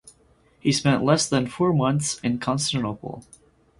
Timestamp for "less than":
1.03-1.45